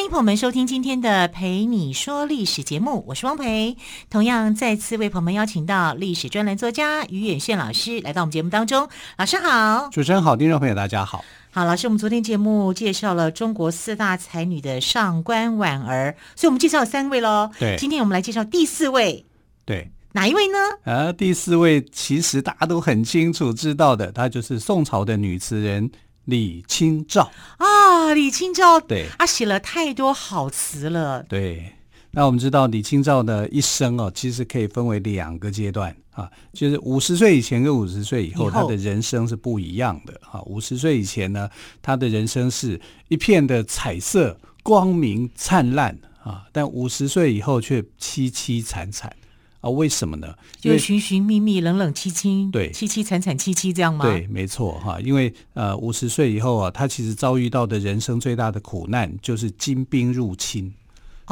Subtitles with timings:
[0.00, 3.76] 欢迎朋友们收听今天的《陪你说历史》节目，我是汪培。
[4.08, 8.88] 同样再次为朋友们邀请到历史专栏作家于远炫老师来到我们节目当中。
[9.18, 11.22] 老师好，主持人好，听众朋友大家好。
[11.50, 17.50] 好，老师，我们昨天节目介绍了中国四大才女的上官婉儿，所以我们介绍了三位喽。
[17.58, 19.26] 对，今天我们来介绍第四位。
[19.66, 20.58] 对，哪一位呢？
[20.84, 25.90] 呃，第四位其实大家都很清楚知道的，她就是宋朝的女词人
[26.30, 28.14] 李清照啊。
[28.14, 31.22] 李清照，对，她写了太多好词了。
[31.24, 31.72] 对，
[32.12, 35.94] 那我们知道李清照的一生哦，其实可以分为两个阶段。
[36.10, 40.20] 啊，就是五十岁以前跟五十岁以后，他的人生是不一样的。
[40.28, 41.48] 啊，五十岁以前呢，
[41.80, 49.14] 他的人生是一片的彩色、光明、灿烂啊，但五十岁以后却凄凄惨惨
[49.60, 49.70] 啊。
[49.70, 50.34] 为什么呢？
[50.60, 54.04] 就寻寻觅觅、冷冷清清，对，凄凄惨惨戚戚这样吗？
[54.04, 55.00] 对，没错哈。
[55.00, 60.72] 因为呃，五十岁以后啊，他其实遭遇到的人生最大的苦难就是金兵入侵，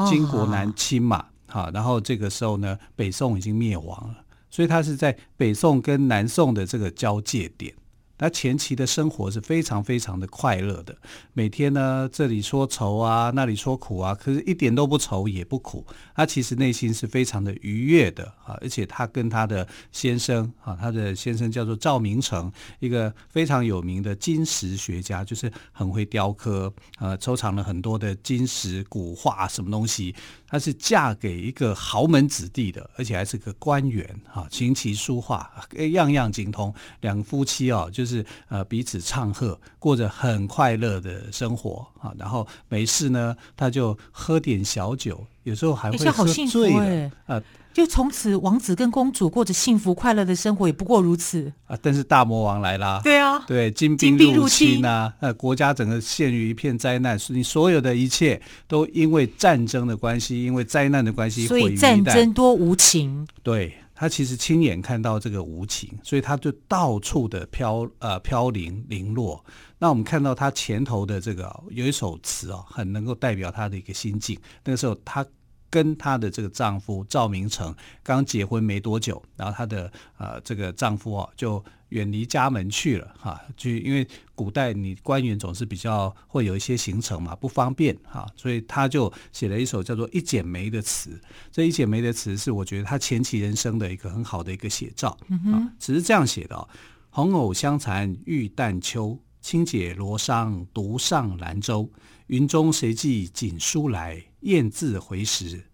[0.09, 1.25] 金国南侵嘛。
[1.47, 4.17] 哈、哦，然后这个时候呢，北宋已经灭亡了。
[4.51, 7.73] 所以他是在北宋跟南宋的这个交界点。
[8.19, 10.95] 他前期的生活是非常非常的快乐的，
[11.33, 30.15] 每天呢，这里说愁啊，那里说苦啊，可是一点都不愁也不苦，他其实内心是非常的愉悦的啊，而且他跟他的先生啊，他的先生叫做赵明诚，一个非常有名的金石学家，就是很会雕刻，呃，收藏了很多的金石古画什么东西。
[30.49, 35.51] 她是嫁给一个豪门子弟的，而且还是个官员哈，琴棋书画
[35.93, 36.75] 样样精通。
[37.03, 42.15] 两夫妻哦，就是呃彼此唱和，过着很快乐的生活啊。
[42.19, 47.43] 然后没事呢，他就喝点小酒，有时候还会喝醉的啊。
[47.79, 51.79] 就从此，王子跟公主过着幸福快乐的生活，也不过如此啊！
[51.81, 63.25] 但是大魔王来啦，对啊，对，金兵入侵啊，呃，国家整个陷于一片灾难，你所有的一切都因为战争的关系，因为灾难的关系，所以战争多无情。
[63.45, 69.45] 对，他其实亲眼看到这个无情，所以他就到处的飘呃飘零零落。
[69.79, 74.37] 那我们看到他前头的这个有一首词哦，很能够代表他的一个心境。
[74.65, 75.25] 那个时候他。
[75.71, 91.19] 跟她的这个丈夫赵明诚刚结婚没多久，然后她的呃这个丈夫啊就远离家门去了哈，就因为古代你官员总是比较会有一些行程嘛，不方便哈，所以他就写了一首叫做《一剪梅》的词。
[91.51, 95.17] 这一剪梅的词是我觉得她前期人生的一个很好的一个写照
[95.53, 96.69] 啊，只是这样写的哦：
[97.09, 101.91] 红藕香残玉旦秋，轻解罗裳独上兰舟。
[102.27, 104.23] 云中谁寄锦书来？
[104.41, 105.65] 雁字回时，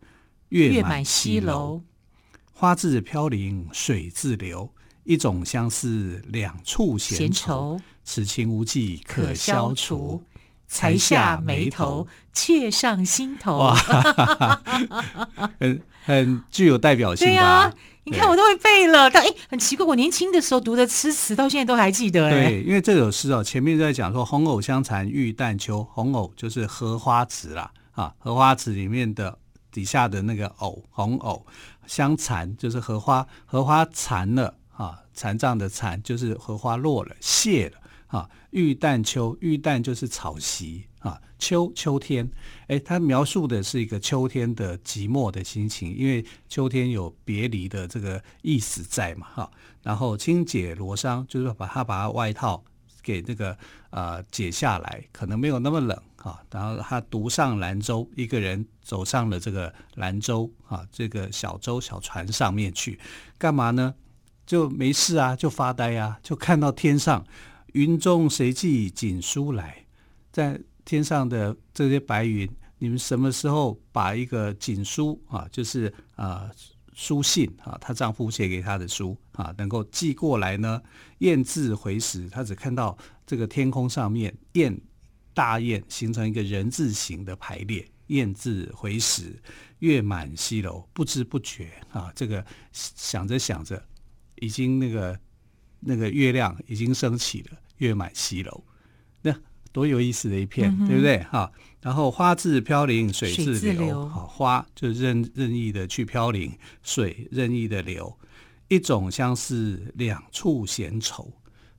[0.49, 1.83] 月满西楼。
[2.53, 4.71] 花自飘零水自流，
[5.03, 7.81] 一种相思，两处闲愁。
[8.05, 10.23] 此情无计可消除，
[10.69, 13.59] 才下眉头，妾上心头。
[13.59, 13.75] 哇，
[15.59, 17.33] 很很具有代表性吧？
[17.33, 19.11] 对啊，你看我都会背了。
[19.11, 22.31] 但哎，很奇怪，我年轻的时候读的诗词，到现在都还记得。
[22.31, 27.73] 对，因为这首诗哦，前面在讲说“红藕香残玉旦秋”，红藕就是荷花词啦。
[27.94, 29.38] 啊，荷花池里面的
[29.71, 31.47] 底下的那个藕，红藕
[31.87, 38.28] 香残，就是荷花，荷花残了啊，残障的残就是荷花落了，谢了啊。
[38.50, 42.28] 玉旦秋，玉旦就是草席啊，秋秋天，
[42.69, 49.51] 哎，它描述的是一个秋天的寂寞的心情，因为秋天有别离的这个意思在嘛，哈。
[49.83, 52.65] 然后轻解罗裳，就是把它把它外套
[53.03, 53.57] 给这个
[53.91, 56.01] 呃解下来，可能没有那么冷。
[56.24, 62.98] 啊，然后他独上兰舟，一个人走上了这个兰舟啊，这个小舟小船上面去，
[63.36, 63.94] 干嘛呢？
[64.47, 67.22] 就没事啊，就发呆啊，就看到天上
[67.74, 69.84] 云中谁寄锦书来，
[70.32, 76.50] 在天上的这些白云，你们什么时候把一个锦书啊，就是啊
[76.94, 80.80] 书信啊，她丈夫写给她的书啊，能够寄过来呢？
[81.18, 84.80] 雁字回时，她只看到这个天空上面雁。
[85.34, 89.42] 大雁形成一个人字形的排列，雁字回时，
[89.81, 93.84] 月满西楼，不知不觉啊，这个想着想着，
[94.36, 95.19] 已经那个
[95.81, 98.65] 那个月亮已经升起了，月满西楼，
[99.22, 99.34] 那
[99.72, 101.19] 多有意思的一片，嗯、对不对？
[101.25, 101.51] 哈，
[101.81, 108.16] 然后花自飘零水自流，好，花就任任意的去飘零，水任意的流，
[108.69, 111.33] 一一种像是两处闲愁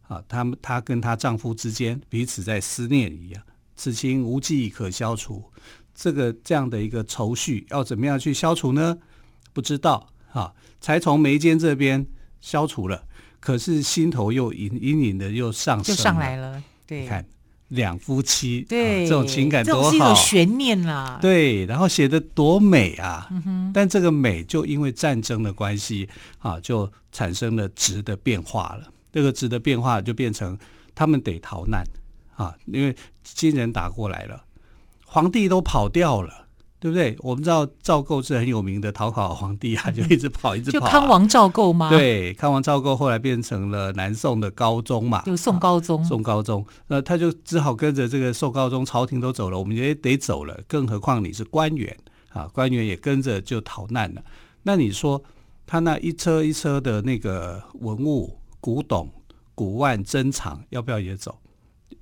[0.08, 3.44] 啊，他们她跟她丈夫之间彼此在思念一样，
[3.76, 5.44] 此情无计可消除。
[5.94, 8.98] 这个这样的一个愁绪要怎么样去消除呢？
[9.54, 12.06] 不知道啊，才从眉间这边
[12.42, 13.04] 消除了，
[13.40, 16.62] 可是心头又隐隐隐的又上升，就上来了。
[16.86, 17.26] 对，你看
[17.70, 21.18] 两夫妻，对、啊、这种情感多好，这种悬念啦。
[21.22, 23.28] 对，然后写的多美啊！
[23.32, 26.10] 嗯哼，但这个美就因为战争的关系
[26.40, 28.92] 啊，就产生了质的变化了。
[29.16, 30.58] 这个值的变化就变成
[30.94, 31.86] 他们得逃难
[32.36, 34.44] 啊，因为金人打过来了。
[35.06, 36.48] 皇帝都跑掉了，
[36.82, 37.16] 对不对？
[37.20, 40.82] 我们知道赵构是很有名的讨好皇帝啊，就一直跑，一直跑、啊。
[40.82, 41.88] 就康王赵构吗？
[41.90, 46.02] 对，康王赵构后来变成了南宋的高宗嘛，就宋高宗。
[46.02, 50.60] 啊、宋高宗，那他就只好跟着这个宋高宗，朝廷都走了，我们也得走了。
[50.68, 51.98] 更何况你是官员
[52.34, 54.22] 啊，官员也跟着就逃难了。
[54.64, 55.24] 那你说
[55.66, 59.08] 他那一车一车的那个文物、古董、
[59.54, 61.40] 古玩珍藏，要不要也走？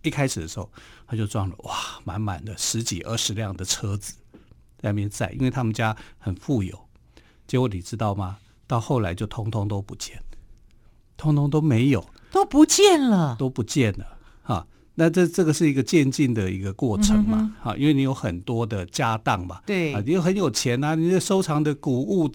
[0.02, 0.72] 一开始的时候，
[1.06, 1.76] 他就装了哇，
[2.06, 4.14] 满满的十几二十辆的车子
[4.78, 6.88] 在那边载，因为他们家很富有。
[7.46, 8.38] 结果你知道吗？
[8.66, 10.24] 到后来就通通都不见，
[11.18, 14.18] 通通都没有，都不见了，都不见了。
[14.44, 14.66] 哈，
[14.96, 17.58] 那这这个是一个渐进的一个过程嘛？
[17.62, 22.32] 哈、嗯，因为你有很多的家当嘛，对，啊，你又很有钱啊，你这收藏的古物、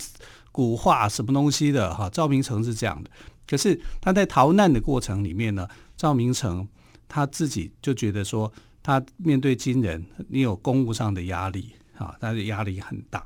[0.59, 2.11] 古画什么东西的哈。
[2.11, 3.11] 赵明诚是这样的，
[3.47, 6.67] 可是他在逃难的过程里面呢，赵明诚。
[7.07, 8.53] 他自己就觉得说，
[8.83, 13.25] 他面对金人，你有公务上的压力啊，他的压力很大，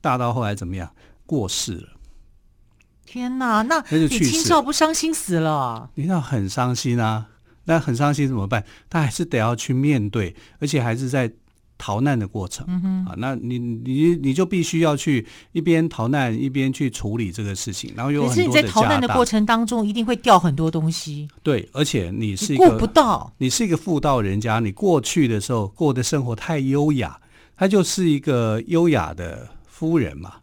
[0.00, 0.88] 大到后来怎么样，
[1.26, 1.88] 过世了。
[3.04, 5.90] 天哪，那李清照不伤心死了？
[5.96, 7.26] 李清照很伤心啊，
[7.64, 8.64] 那很伤心怎么办？
[8.88, 11.32] 他还是得要去面对，而且还是在。
[11.78, 18.42] 逃难的过程，嗯哼，啊，那你你你就必须要去一边逃难一边去处理这个事情，然后有很多的。
[18.42, 21.28] 可是你在逃难的过程当中，一定会掉很多东西。
[21.42, 27.20] 对，而且你是一个过不到，你是一个妇道人家，你过去的时候过的生活太优雅，
[27.56, 30.34] 她就是一个优雅的夫人嘛。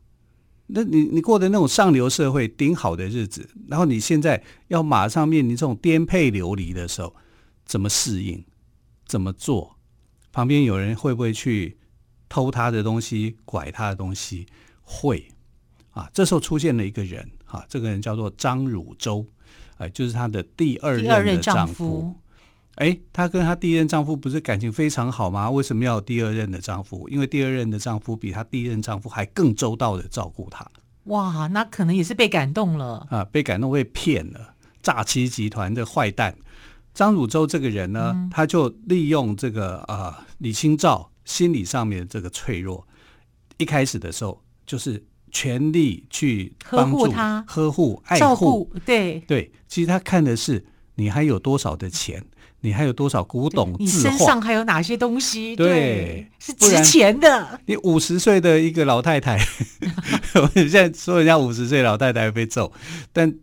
[0.67, 7.13] 那你你过的那种上流社会顶好的日子，然后你现在要马上面临这种颠沛流离的时候，
[7.65, 8.43] 怎么适应？
[9.05, 9.74] 怎么做？
[10.35, 11.77] 旁边有人会不会去
[12.27, 14.45] 偷他的东西、拐他的东西？
[14.83, 15.25] 会
[15.91, 19.25] 啊，这时候出现了一个人啊，这个人叫做张汝舟，
[19.77, 22.13] 哎，就是她的第二任的丈夫。
[22.75, 25.49] 哎，他跟她第一任丈夫不是感情非常好吗？
[25.49, 27.07] 为什么要有第二任的丈夫？
[27.07, 30.69] 因为第二任的丈夫比她第一任丈夫还更周到的照顾她。
[31.05, 34.53] 哇，那可能也是被感动了啊，被感动被骗了，
[34.83, 36.35] 诈欺集团的坏蛋。
[36.95, 42.87] 张汝舟这个人呢，嗯、他就利用这个啊、呃、李清照心理上面的这个脆弱，
[43.57, 48.71] 一开始的时候就是全力去帮助呵护他、呵护、爱护。
[48.85, 50.65] 对对，其实他看的是
[50.95, 52.23] 你还有多少的钱，
[52.61, 55.53] 你还有多少古董字画，你身上还有哪些东西？
[55.57, 57.59] 对，对是值钱的。
[57.65, 59.37] 你五十岁的一个老太太，
[60.41, 62.71] 我现在说人家五十岁老太太被揍，
[63.11, 63.35] 但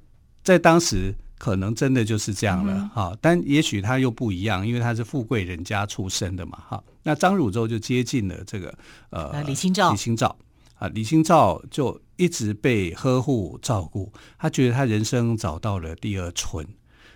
[0.42, 1.14] 在当时。
[1.42, 6.84] 可能真的就是这样了哈、嗯，但也许他又不一样，因为他是富贵人家出身的嘛哈。
[7.02, 8.72] 那张汝舟就接近了这个
[9.10, 10.36] 呃李清照，李清照
[10.78, 16.64] 啊，李清照就一直被呵护照顾，他觉得他人生找到了第二春，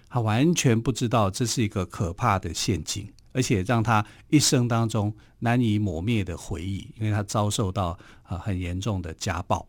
[0.09, 9.65] 他完全不知道这是一个可怕的陷阱，而且让他一生当中难以磨灭的回忆，因为他遭受到啊很严重的家暴。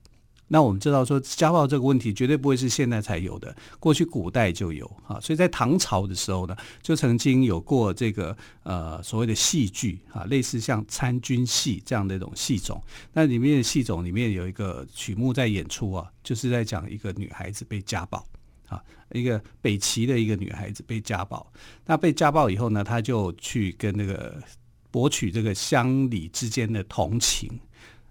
[0.49, 12.81] 那我们知道说家暴这个问题绝对不会是现在才有的，过去古代就有啊，所以在唐朝的时候呢，就曾经有过这个呃所谓的戏剧啊，类似像参军戏这样的一种戏种。
[13.11, 18.25] 那里面的戏种里面有一个曲目在演出啊，就是在讲一个女孩子被家暴
[18.67, 21.45] 啊，一个北齐的一个女孩子被家暴。
[21.85, 24.41] 那被家暴以后呢，她就去跟那个
[24.91, 27.59] 博取这个乡里之间的同情。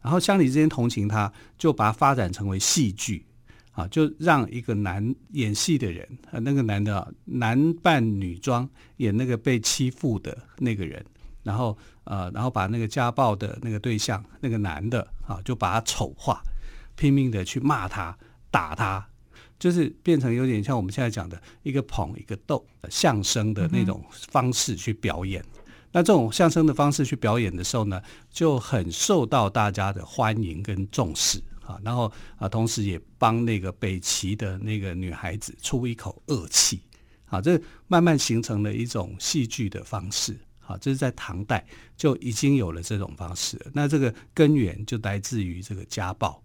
[0.07, 3.27] 然后乡里之间同情他，就把它发展成为戏剧，
[3.73, 11.05] 啊，就让一个男演戏的人，啊，那个男的，男扮女装演那个被欺负的那个人，
[11.43, 16.41] 然后呃，然后把那个家暴的那个对象，那个男的啊，就把他丑化，
[16.95, 18.17] 拼命的去骂他、
[18.49, 19.05] 打他，
[19.59, 25.45] 就是变成有点像我们现在讲的一个捧一个逗相声的那种方式去表演。
[25.97, 31.81] 那这种相声的方式去表演的时候呢，就很受到大家的欢迎跟重视啊。
[31.83, 36.83] 然后啊，同时也帮那个北齐的那个女孩子出一口恶气
[37.25, 37.41] 啊。
[37.41, 40.77] 这慢慢形成了一种戏剧的方式啊。
[40.79, 43.59] 这是在唐代就已经有了这种方式。
[43.73, 46.43] 那这个根源就来自于这个家暴。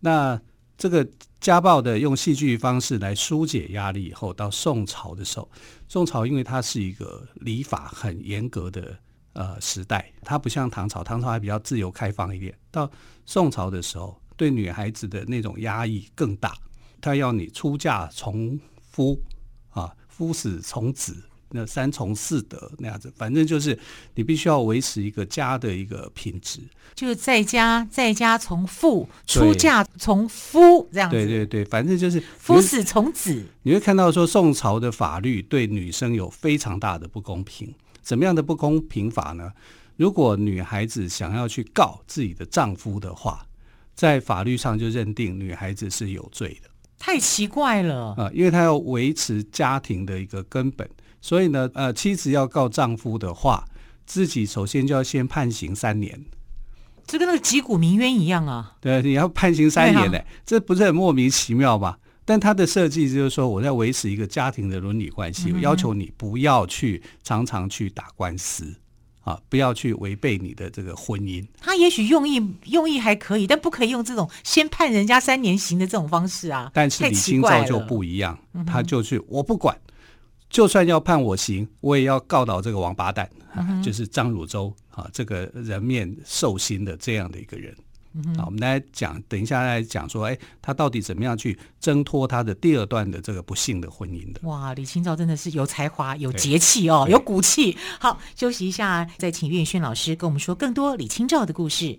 [0.00, 0.40] 那
[0.78, 1.06] 这个
[1.40, 5.50] 家暴的用戏剧方式来疏解压力以后，到宋朝的时候，
[5.88, 8.98] 宋朝因为它是一个礼法很严格的
[9.34, 12.56] 呃时代，它不像唐朝，唐朝还比较自由开放一点。
[12.70, 12.90] 到
[13.24, 16.56] 宋朝的时候，对女孩子的那种压抑更大，
[17.00, 19.20] 他要你出嫁从夫
[19.70, 21.24] 啊，夫死从子。
[21.56, 23.76] 那三从四德那样子，反正就是
[24.14, 26.60] 你必须要维持一个家的一个品质，
[26.94, 31.16] 就是在家在家从父，出嫁从夫这样子。
[31.16, 33.44] 对对对，反正就是夫死从子。
[33.62, 37.74] 你会看到说宋朝的法律对女生有非常大的不公平。
[38.02, 39.50] 怎么样的不公平法呢？
[39.96, 43.46] 如果女孩子想要去告自己的丈夫的话，
[43.94, 46.68] 在法律上就认定女孩子是有罪的。
[46.98, 48.30] 太奇怪了啊！
[48.32, 50.88] 因为她要维持家庭的一个根本。
[51.20, 53.64] 所以呢，呃，妻子要告丈夫的话，
[54.04, 56.24] 自己首先就要先判刑三年，
[57.06, 58.76] 这跟那个击鼓鸣冤一样啊。
[58.80, 61.96] 对，你要判刑三年嘞，这不是很莫名其妙吗？
[62.24, 68.74] 但他的设计就是说，我在维持一个家庭的伦理关系，我要求你不要去常常去打官司
[69.22, 71.46] 啊，不要去违背你的这个婚姻。
[71.60, 76.68] 他也许用意用意还可以，但不可以用这种先判人家三年刑的这种方式啊。
[76.74, 79.76] 但是李清照就不一样，他就去我不管。
[80.56, 83.28] 就算要判我刑，我也要告倒这个王八蛋，
[83.84, 87.76] 就是张汝舟啊，这个人面兽心的这样的一个人。
[88.14, 94.40] 嗯、啊，我们来讲，等一下来讲说，哎，他到底怎么样去挣脱他的第二段的这个不幸的婚姻的？
[94.44, 97.76] 哇，李清照真的是有才华、有节气哦，有骨气。
[98.00, 101.98] 好，休息一下，再请岳轩老师跟我们说更多李清照的故事。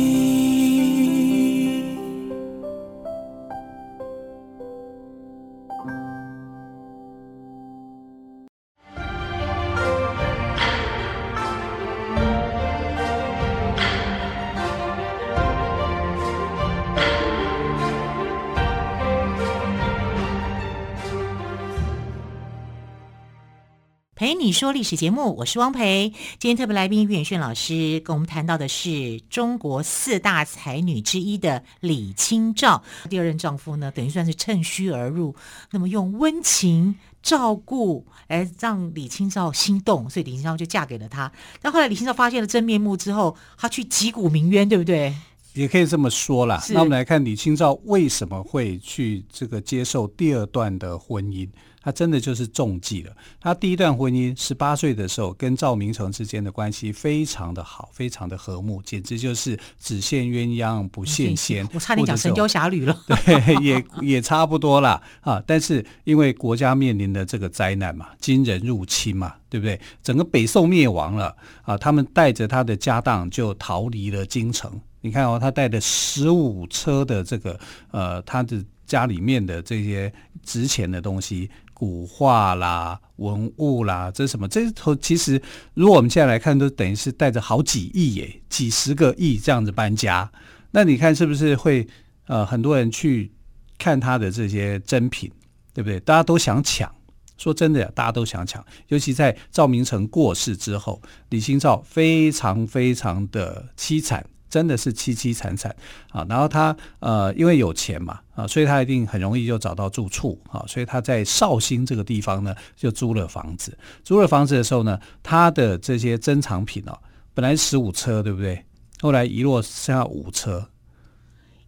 [24.21, 26.13] 蓓你说历史节目，我是汪培。
[26.37, 32.83] 今天特别来宾岳远炫老师跟我们谈到的是中国四大才女之一的李清照。
[33.09, 35.35] 第二任丈夫呢，等于算是趁虚而入，
[35.71, 41.31] 那么用温情照顾哎让李清照心动，所以李清照就嫁给了他。
[41.59, 45.15] 但后来李清照发现了真面目之后，她去击鼓鸣冤，对不对？
[45.53, 46.63] 也可以这么说啦。
[46.69, 51.49] 那我们来看李清照为什么会去这个接受第二段的婚姻。
[51.81, 53.11] 他真的就是中计了。
[53.39, 61.67] 他第一段婚姻，十八岁的时候跟赵明诚之间的关系非常的好，非常的和睦，简直就是只羡鸳鸯不羡仙。
[61.73, 62.97] 我差点讲《神雕侠侣》了。
[63.25, 65.01] 对，也也差不多啦。
[65.21, 65.41] 啊。
[65.47, 69.79] 但是因为国家面临的这个灾难嘛，金人入侵嘛，对不对？
[70.03, 74.71] 整个北宋灭亡了啊，他们带着他的家当就逃离了京城。
[75.01, 77.59] 你看哦，他带的十五车的这个
[77.89, 81.49] 呃，他的家里面的这些值钱的东西。
[81.81, 84.47] 古画啦、文物啦，这什么？
[84.47, 85.41] 这头其实，
[85.73, 90.31] 如果我们现在来看，都等于是带着好几亿耶，几十个亿这样子搬家。
[90.69, 91.87] 那你看是不是会
[92.27, 93.31] 呃很多人去
[93.79, 95.31] 看他的这些珍品，
[95.73, 95.99] 对不对？
[96.01, 96.93] 大家都想抢。
[97.35, 98.63] 说真的呀，大家都想抢。
[98.89, 104.23] 尤其在赵明诚过世之后，李清照非常非常的凄惨。
[104.51, 105.73] 真的是凄凄惨惨
[106.11, 106.25] 啊！
[106.29, 110.63] 然后他呃，因为有钱嘛啊，所以他一定很容易就找到住处啊。
[110.67, 113.75] 所以他在绍兴这个地方呢，就租了房子。
[114.03, 116.99] 租了房子的时候呢，他的这些珍藏品哦，
[117.33, 118.65] 本来十五车，对不对？
[118.99, 120.67] 后来遗落剩下五车，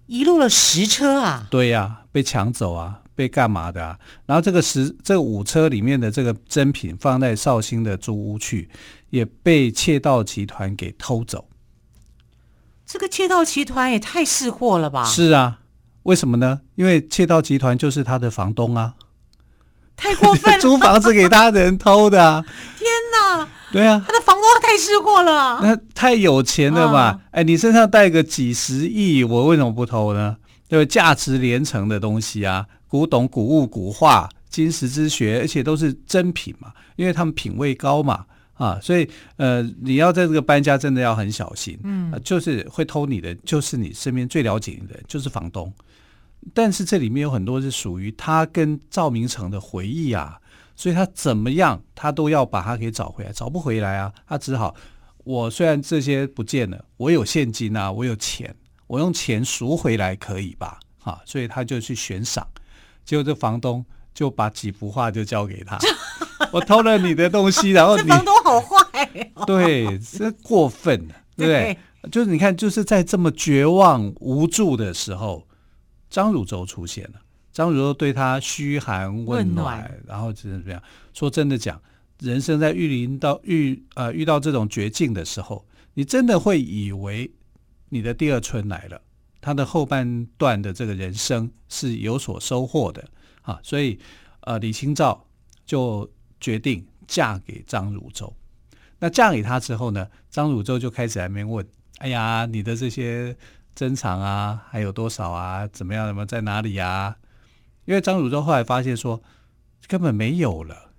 [0.05, 1.47] 遗落了十车啊？
[1.49, 3.97] 对呀、啊，被抢走啊，被干嘛的啊？
[4.25, 8.69] 然后这个十这五车里面的这个珍品放在绍兴的租屋去，
[9.09, 11.47] 也被窃盗集团给偷走。
[12.93, 15.03] 这个窃盗集团也太识货了吧？
[15.03, 15.62] 是啊，
[16.03, 16.62] 为什么呢？
[16.75, 18.93] 因为窃盗集团就是他的房东啊，
[19.95, 22.45] 太过分了， 租房子给他的人偷的啊！
[22.77, 27.00] 天哪，对啊，他的房东太识货了，那太有钱了嘛！
[27.00, 30.38] 啊、哎，你身上带个几十亿，我为什么不偷呢？
[30.67, 38.25] 对，价值连城的东西啊，古董、古物、古画、金石之学，而且都是珍品嘛，因为他们品味高嘛。
[38.53, 45.74] 啊，所以呃，你要在这个搬家真的要很小心，嗯、呃，就是会偷你的，就是你身边最了解你的人，就是房东。
[46.53, 50.39] 但是这里面有很多是属于他跟赵明诚的回忆啊，
[50.75, 54.75] 所以他怎么样，他都要把他给找回来，找不回来啊，他只好，
[55.24, 58.53] 我虽然这些不见了，我有现金啊，我有钱，
[58.88, 60.79] 我用钱赎回来可以吧？
[61.03, 62.45] 啊，所以他就去悬赏，
[63.03, 63.83] 结果这房东
[64.13, 65.77] 就把几幅画就交给他，
[66.51, 71.77] 我偷了你的东西，然后你房东好坏哦，对，这过分了， 对不对？
[72.12, 75.48] 就是你看，就是在这么绝望无助的时候，
[76.10, 77.22] 张汝舟出现了。
[77.53, 80.82] 张汝舟对他嘘寒问暖，暖然后怎么怎么样？
[81.13, 81.79] 说真的讲，
[82.20, 87.32] 人生在遇临到遇呃遇到这种绝境的时候，你真的会以为
[87.89, 89.00] 你的第二春来了，
[89.39, 93.05] 他的后半段的这个人生是有所收获的
[93.43, 93.59] 啊。
[93.63, 94.00] 所以
[94.41, 95.25] 呃，李清照
[95.65, 96.09] 就
[96.39, 98.33] 决定嫁给张汝舟。
[99.00, 101.65] 那嫁给他之后呢，张汝舟就开始来面问。
[102.00, 103.35] 哎呀，你的这些
[103.75, 105.67] 珍藏啊，还有多少啊？
[105.67, 106.07] 怎么样？
[106.07, 107.15] 怎么在哪里呀？
[107.85, 109.21] 因为张汝舟后来发现说，
[109.88, 110.91] 根本没有了，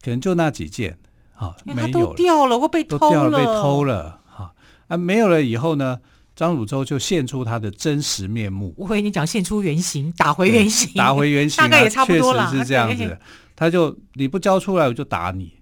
[0.00, 0.98] 可能就那几件
[1.34, 4.54] 啊，没有了，掉了或被偷了，都掉了，被偷了哈
[4.88, 4.96] 啊！
[4.96, 6.00] 没有了以后呢，
[6.38, 8.72] 张汝舟就现出他的真实面目。
[8.76, 13.02] 我以为你讲现出原形，打回原形，打回原形，啊， 大概也差不多了，确实是这样子。
[13.02, 13.18] Okay.
[13.56, 15.52] 他就你不交出来，我就打你。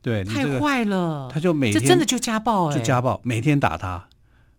[0.00, 4.08] 对，太坏了，他就每天这真的就家暴哎，就家暴，每天打他，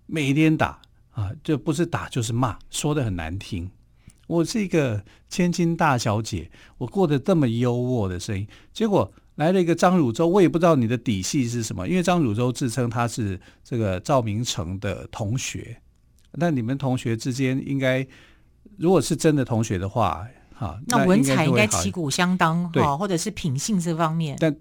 [0.07, 0.81] 每天打
[1.12, 3.71] 啊，就不是打就是骂，说的很难听。
[4.27, 15.77] 我是一个千金大小姐，我过得这么优渥的生意，结果来了一个张汝舟，我也不知道你的底细是什么，因为张汝舟自称他是这个赵明诚的同学，
[16.32, 18.06] 那你们同学之间应该，
[18.77, 24.55] 如果是真的同学的话，哈，那文采应该旗鼓相当哈，或者是品性这方面，但。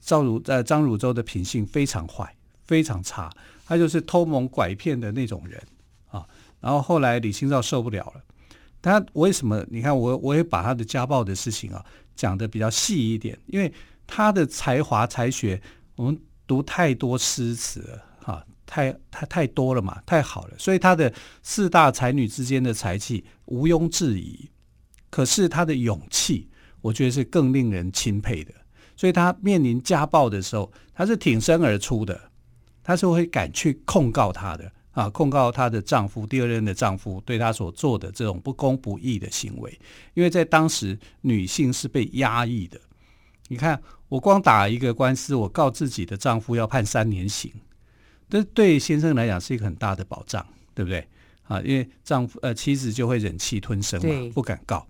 [0.00, 3.28] 赵汝呃张汝舟的品性非常坏，非常差，
[3.66, 5.60] 他就是偷蒙拐骗的那种人
[6.06, 6.24] 啊。
[6.60, 8.22] 然后后来李清照受不了了，
[8.80, 9.62] 他为什么？
[9.68, 13.70] 你看我我也把他的家暴的事情啊讲的比较细一点，因为
[14.08, 15.62] 他的才华才学，
[15.94, 21.12] 我们读太多诗词了哈，太太太多了嘛，太好了，所以他的
[21.44, 24.50] 四大才女之间的才气毋庸置疑。
[25.10, 26.48] 可是他的勇气，
[26.80, 28.52] 我觉得是更令人钦佩的。
[28.96, 32.20] 所以她面临家暴的时候，她是挺身而出的，
[32.82, 39.78] 她是会敢去控告她的啊，控告她的丈夫，第二任的丈夫对她所做的这种不公不义的行为。
[40.14, 42.80] 因为在当时，女性是被压抑的。
[43.48, 47.52] 你看，我光打一个官司，我告自己的丈夫要判三年刑，
[48.30, 51.06] 这对先生来讲是一个很大的保障，对不对？
[51.44, 54.86] 啊，因为丈夫呃妻子就会忍气吞声嘛，不敢告。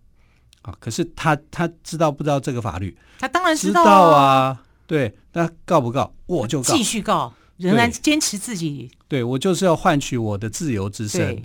[0.62, 0.77] 啊！
[0.81, 2.94] 可是他他知道不知道这个法律？
[3.21, 4.64] 他当然知道，啊。
[4.88, 6.12] 对，那告不告？
[6.27, 8.90] 我就告，继续告，仍然坚持自己。
[9.07, 11.42] 对，我就是要换取我的自由之身。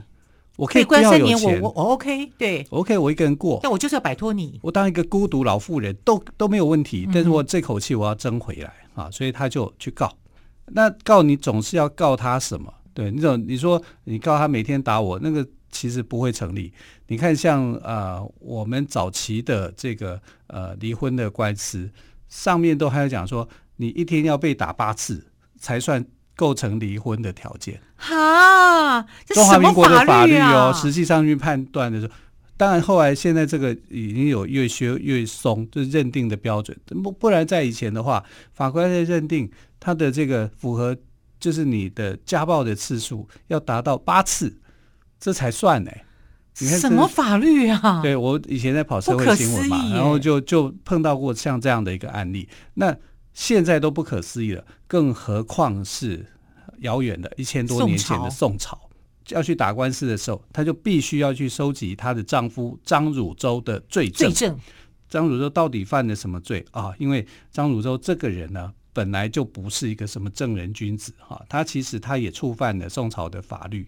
[0.56, 2.26] 我可以关三年，我我我 OK。
[2.38, 3.60] 对，OK，我一个人过。
[3.64, 4.60] 但我就是要摆脱你。
[4.62, 9.10] 我当一个孤独老妇人都都没有问题，但是我这口气我要争回来啊！
[9.12, 10.12] 所以他就去告。
[10.68, 12.74] 那告你总是要告他什么？
[12.94, 15.48] 对，你总你说你告他每天打我那个。
[15.74, 16.72] 其实不会成立。
[17.08, 21.90] 你看像，像呃，我们早期的这个呃离婚的官司，
[22.30, 25.26] 上面都还有讲说，你一天要被打八次
[25.58, 27.80] 才算构成离婚的条件。
[27.96, 32.14] 哈，中华民国的法律哦，实际上去判断的时候，
[32.58, 36.78] 当然后来现在这个已经有越学越松，就是认定的标准。
[37.04, 40.96] 不不然在以前的话，法官在认定他的这个符合，
[41.40, 44.60] 就是你的家暴的次数要达到八次。
[45.20, 45.92] 这才算呢？
[46.60, 48.02] 你看什么法律啊？
[48.04, 52.48] 对，我以前在跑社会新闻嘛，然后就就碰到过像这样的一个案例。
[52.74, 52.94] 那
[53.34, 56.26] 现在都不可思议了，更何况是
[56.80, 58.80] 遥远的一千多年前的宋朝，
[59.30, 64.32] 要去打官司的时候，她就必须要去收集她的丈夫张汝舟的罪证。
[64.32, 64.60] 罪证，
[65.10, 66.94] 张汝舟到底犯了什么罪啊？
[66.98, 73.88] 因为张汝舟这个人呢，本来就不是一个什么正人君子哈，他其实他也触犯了宋朝的法律。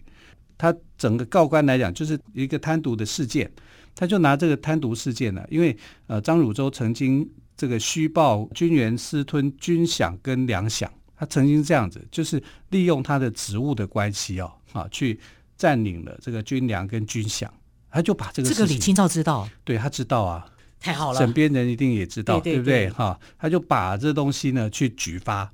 [0.58, 3.50] 他整个告官来讲，就是一个贪渎的事件，
[3.94, 15.18] 他就拿这个贪渎事件呢，因为呃张汝舟曾经这个虚报军员私吞军饷跟粮饷，他曾经这样子，就是利用他的职务的关系哦，啊去
[15.56, 17.48] 占领了这个军粮跟军饷，
[17.90, 20.46] 他就把这个这个李清照知道，对他知道啊，
[20.78, 22.90] 太好了，枕边人一定也知道，对，不对？
[22.90, 25.50] 哈，他就把这东西呢去举发，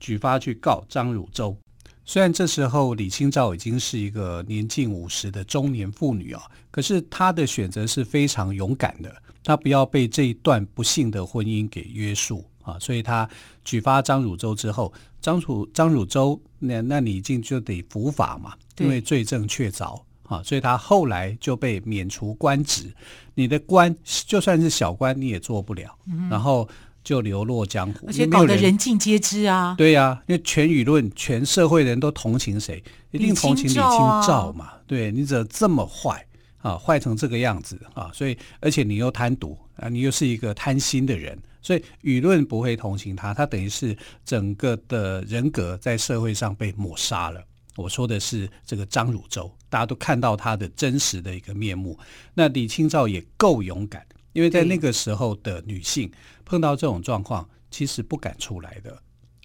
[0.00, 1.56] 举发去告张汝舟。
[2.04, 9.22] 虽然这时候李清照已经是一个年近五十的中年妇女啊，可是她的选择是非常勇敢的。
[9.44, 13.28] 她不要被这一段不幸的婚姻给约束啊，所以他
[13.62, 22.90] 举发张汝舟之后，张汝张汝舟，那那你已经就得伏法嘛，因为罪证确凿啊，所以他后来就被免除官职。
[23.34, 23.94] 你的官
[24.26, 25.94] 就算是小官，你也做不了。
[26.06, 26.66] 嗯、然后
[27.02, 29.74] 就流落江湖，而且搞得人尽皆知啊。
[29.76, 32.82] 对呀、啊，因为全舆论、全社会人都同情谁？
[33.10, 34.64] 一定同情李清照嘛。
[34.64, 36.24] 啊、对，你怎么这么坏
[36.64, 36.78] 啊？
[36.78, 38.10] 坏成这个样子啊！
[38.14, 43.34] 所以，而且你又贪赌啊，你又是一个贪心的人，所以舆论不会同情他。
[43.34, 47.44] 他等于是整个的人格在社会上被抹杀了。
[47.76, 51.98] 我说的是这个张汝舟，大家都看到他的真实的一个面目。
[52.32, 56.10] 那李清照也够勇敢，因为在那个时候的女性
[56.44, 58.96] 碰到这种状况，其实不敢出来的，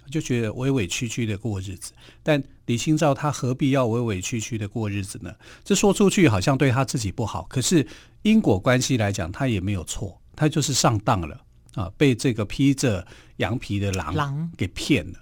[0.10, 1.94] 就觉得委委屈屈的过日子。
[2.24, 5.34] 但李清照她何必要委委屈屈的过日子呢？
[5.64, 7.86] 这说出去好像对她自己不好，可是
[8.24, 11.40] 因果关系来讲，她也没有错，她就是上当了
[11.76, 13.06] 啊，被这个披着
[13.38, 15.20] 羊皮的狼狼给骗了。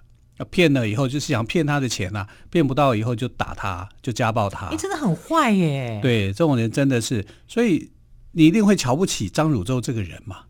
[0.52, 4.70] 骗了以后就是想骗他的钱呐、啊，骗不到以后就打他，就家暴他。
[4.70, 6.00] 你真的很坏耶！
[6.00, 7.92] 对，这种人真的是，所以
[8.34, 10.42] 你一定会瞧不起张汝舟这个人嘛。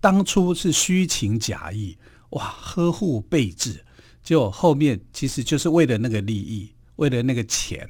[0.00, 1.96] 当初是虚情假意，
[2.30, 3.84] 哇，呵护备至，
[4.22, 7.88] 结果后面其实就是为了那个利益，为了那个钱，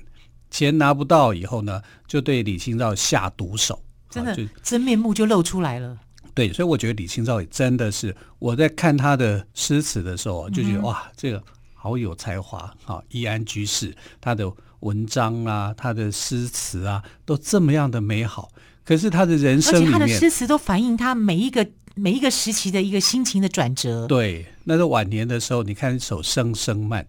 [0.50, 5.98] 钱拿不到以后呢，就对李清照下毒手，真的真面目就露出来了。
[6.34, 11.42] 对，所以我觉得李清照也真的是，我在看他的诗词的时候，就觉得、嗯、哇，这个
[11.74, 13.02] 好有才华啊！
[13.08, 14.48] 易安居士他的
[14.80, 18.48] 文章啊，他的诗词啊，都这么样的美好。
[18.84, 24.06] 可是他的人生里面，而且他的诗词都反映他每一个每一个时期的一个心情的转折。
[24.06, 27.02] 对，那是晚年的时候，你看一首《声声慢》。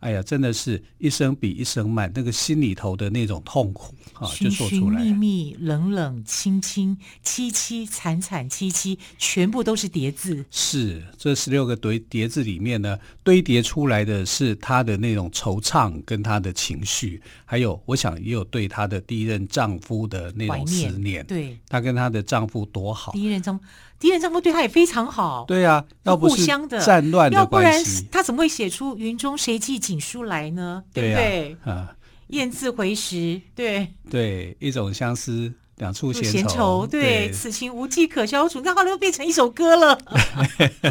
[0.00, 4.98] 哎呀，真的是一声比一声慢，那个心里头的那种痛苦啊，就说出来。
[4.98, 10.44] 寻寻觅觅，冷冷清清，凄凄惨惨戚戚，全部都是叠字。
[10.50, 21.00] 是这十六个叠叠字里面呢，堆叠出来的是她的那种惆怅跟她的情绪，还有我想也有对她的第一任丈夫的那种思念。
[21.00, 23.12] 念对，她跟她的丈夫多好。
[23.12, 23.64] 第一任丈夫。
[23.98, 26.44] 敌人丈夫对他也非常好，对呀、啊，要不是
[26.80, 30.82] 战乱的关系，要不然他怎么会写出“云中谁寄锦书来”呢？
[30.92, 31.56] 对不对？
[31.64, 31.94] 啊，
[32.28, 35.52] 雁字回时，对对，一种相思。
[35.84, 38.58] 两处闲愁，愁，对，对此情无计可消除。
[38.62, 39.98] 那后来又变成一首歌了，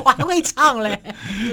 [0.05, 1.01] 我还会唱嘞。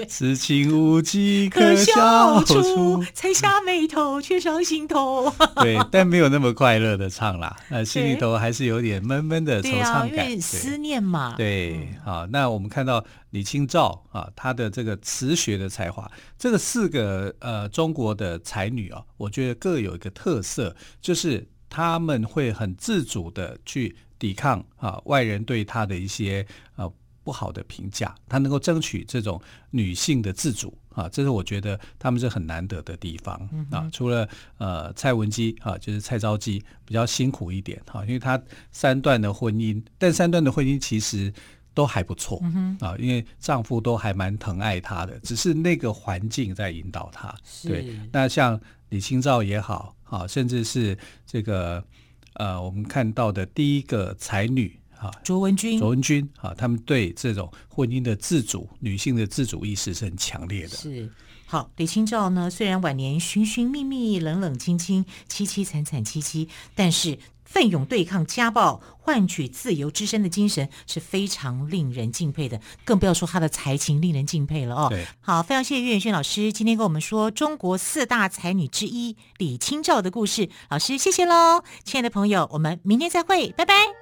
[0.07, 5.33] 此情无计可消除， 才下眉头，却上心头。
[5.57, 10.38] 对，但没有那么快乐的唱啦，那心里头还是有点闷闷的惆怅感。
[10.38, 11.35] 思念嘛。
[11.38, 21.48] 对，好，那我们看到李清照啊，她的这个词学的才华，这个四个呃中国的才女啊，我觉得各有一个特色，就是。
[21.70, 33.88] 他们会很自主的去抵抗啊外人对他的一些呃不好的评价，他能够争取这种女性的自主啊，这是我觉得他们是很难得的地方啊。
[33.92, 34.28] 除了
[34.59, 41.33] 呃蔡文姬啊，就是蔡昭姬比较辛苦一点哈，因为她三段的婚姻，但三段的婚姻其实
[41.72, 42.42] 都还不错
[42.80, 47.33] 啊，因为丈夫都还蛮疼爱她的，只是那个环境在引导她。
[47.62, 49.96] 对，那像李清照也好。
[50.11, 51.85] 啊，甚至是这个
[52.33, 60.70] 呃，我们看到的第一个才女啊，卓文君，卓文君啊，他们对这种婚姻的自主、女性的自主意识是很强烈的。
[60.70, 61.09] 是，
[61.50, 67.18] 好，李清照呢，虽然晚年寻寻觅觅、冷冷清清、凄凄惨惨戚戚，但是。
[67.50, 74.86] 奋勇对抗家暴，换取自由之身的精神是非常令人敬佩的，更不要说她的才情令人敬佩了哦。
[74.88, 80.48] 对，好，非常谢谢岳远轩老师今天跟我们说中国四大才女之一李清照的故事。
[80.68, 83.99] 老师，谢谢喽，亲爱的朋友，我们明天再会，拜拜。